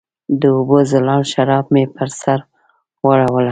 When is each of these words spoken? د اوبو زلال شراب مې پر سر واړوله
د 0.39 0.41
اوبو 0.57 0.77
زلال 0.91 1.21
شراب 1.33 1.65
مې 1.73 1.83
پر 1.95 2.07
سر 2.21 2.39
واړوله 3.05 3.49